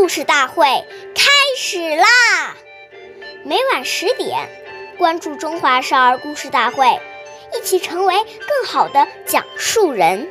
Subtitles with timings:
[0.00, 0.64] 故事大会
[1.14, 2.56] 开始啦！
[3.44, 4.48] 每晚十点，
[4.96, 6.86] 关注《中华少儿故事大会》，
[7.54, 10.26] 一起成为更好的讲述人。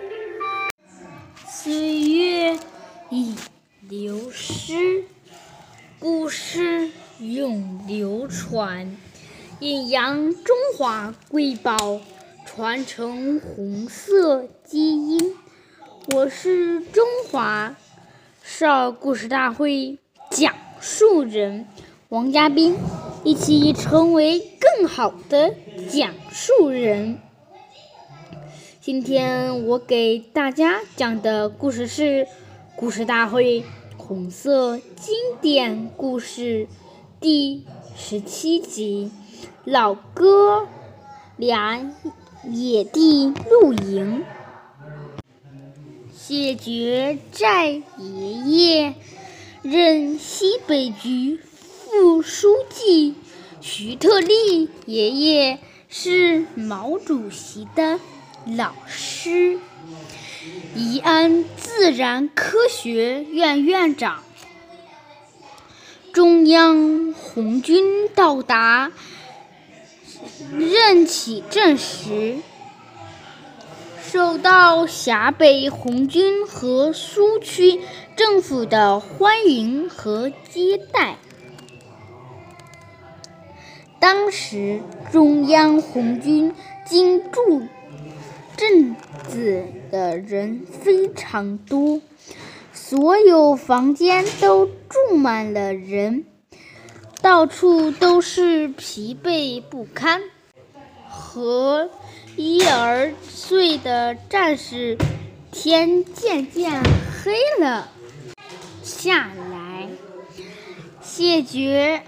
[1.47, 2.57] 岁月
[3.11, 3.35] 已
[3.87, 5.03] 流失，
[5.99, 6.89] 故事
[7.19, 8.97] 永流传，
[9.59, 12.01] 引扬中华瑰宝，
[12.43, 15.37] 传承红色基因。
[16.11, 17.75] 我是中华
[18.51, 19.99] 少儿故事大会
[20.31, 21.67] 讲述人
[22.09, 22.75] 王嘉宾，
[23.23, 25.53] 一起成为更好的
[25.87, 27.19] 讲述人。
[28.81, 32.25] 今天我给大家讲的故事是
[32.75, 33.63] 《故事大会
[33.97, 36.67] 红色经典故事》
[37.21, 37.63] 第
[37.95, 39.11] 十七集
[39.63, 40.67] 《老哥
[41.37, 41.93] 俩
[42.45, 44.21] 野地露营》。
[46.29, 48.93] 解决寨爷爷
[49.63, 51.39] 任西北局
[51.89, 53.15] 副书记，
[53.61, 55.57] 徐特立爷爷
[55.89, 57.99] 是毛主席的
[58.45, 59.57] 老师，
[60.75, 64.23] 宜安自然科学院院长。
[66.13, 68.91] 中央红军到达
[70.55, 72.37] 任启镇时。
[74.11, 77.79] 受到陕北红军和苏区
[78.15, 81.17] 政府的欢迎和接待。
[83.99, 86.55] 当时中央红军
[86.87, 87.61] 进驻
[88.57, 88.95] 镇
[89.27, 92.01] 子的人非常多，
[92.73, 96.25] 所有房间都住满了人，
[97.21, 100.23] 到处都是疲惫不堪
[101.07, 101.91] 和。
[102.41, 104.97] 一而岁的战士，
[105.51, 107.89] 天渐渐黑了
[108.81, 109.89] 下来。
[111.01, 112.01] 谢绝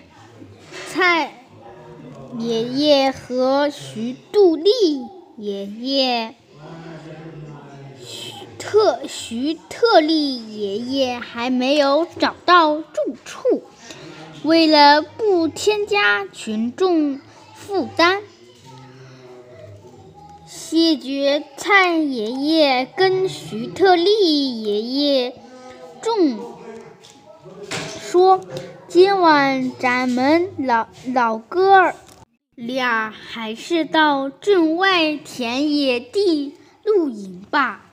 [0.87, 1.33] 蔡
[2.39, 4.71] 爷爷和徐杜立
[5.35, 6.33] 爷爷、
[8.01, 13.63] 徐特徐特立爷爷还没有找到住处，
[14.43, 17.19] 为了不添加群众
[17.53, 18.21] 负担。
[20.53, 25.33] 谢绝蔡爷爷跟徐特立爷爷
[26.01, 26.37] 众
[28.01, 28.41] 说
[28.89, 31.93] ：“今晚咱们老老哥
[32.53, 37.85] 俩还是到镇外田野地露营吧。”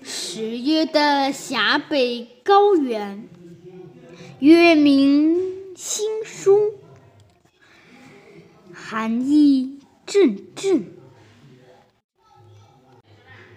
[0.00, 3.28] 十月的陕北高原，
[4.38, 6.74] 月明星疏，
[8.72, 9.80] 寒意
[10.14, 10.86] 阵阵。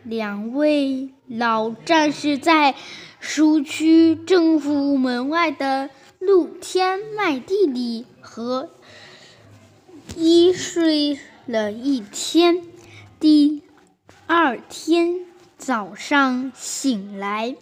[0.04, 2.74] 两位老战士在
[3.22, 8.72] 苏区政府门外的露天麦地里和
[10.16, 12.64] 一睡了一天。
[13.20, 13.62] 第
[14.26, 15.28] 二天
[15.60, 17.56] 早上醒来，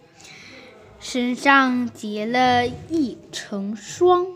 [0.98, 4.26] 身上结了一层霜。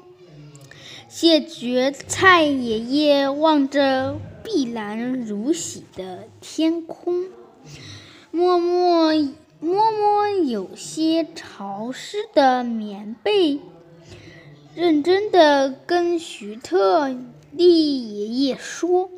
[1.08, 4.20] 谢绝蔡爷爷望着
[4.52, 7.28] 碧蓝如洗的天空。
[8.32, 9.12] 摸摸
[9.60, 13.60] 摸摸有些潮湿的棉被，
[14.74, 17.14] 认真的跟徐特
[17.52, 19.08] 立爷爷说：“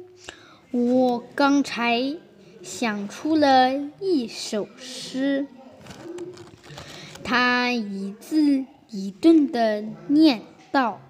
[0.71, 2.15] 我刚才
[2.63, 5.47] 想出了一首诗。”
[7.25, 11.01] 他一字一顿的念道：“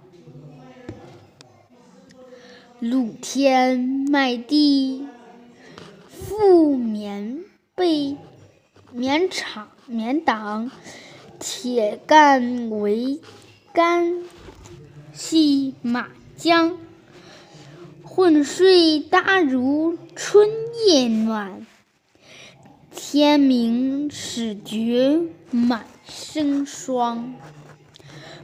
[2.83, 3.79] 露天
[4.11, 5.07] 麦地，
[6.11, 7.45] 覆棉。”
[7.77, 8.17] 被
[8.91, 10.73] 棉场棉挡，
[11.39, 13.21] 铁杆围
[13.73, 14.25] 杆
[15.13, 16.75] 系马缰，
[18.03, 20.51] 混睡搭如春
[20.89, 21.65] 夜暖。
[22.91, 25.21] 天明始觉
[25.53, 27.37] 满身霜。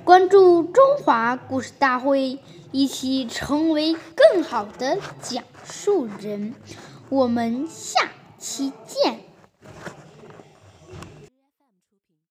[0.04, 2.38] 关注中华故事大会，
[2.72, 6.54] 一起成为更好的讲述人。
[7.08, 8.08] 我们下。
[8.38, 9.27] 期见。